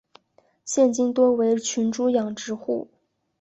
[0.65, 2.89] 现今多为群猪养殖户。